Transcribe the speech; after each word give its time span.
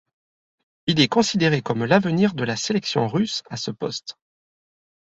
Il 0.87 0.99
est 0.99 1.07
considéré 1.07 1.61
comme 1.61 1.85
l'avenir 1.85 2.33
de 2.33 2.43
la 2.43 2.55
sélection 2.55 3.07
russe 3.07 3.43
à 3.51 3.55
ce 3.55 3.69
poste. 3.69 4.17